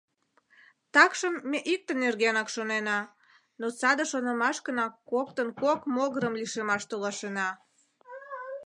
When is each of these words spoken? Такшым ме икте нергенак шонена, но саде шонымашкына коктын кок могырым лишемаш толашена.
Такшым 0.93 1.35
ме 1.49 1.59
икте 1.73 1.93
нергенак 2.01 2.47
шонена, 2.55 2.99
но 3.59 3.67
саде 3.79 4.03
шонымашкына 4.11 4.85
коктын 5.11 5.49
кок 5.61 5.79
могырым 5.95 6.33
лишемаш 6.39 6.83
толашена. 6.89 7.47